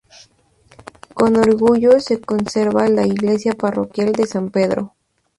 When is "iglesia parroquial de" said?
3.05-4.25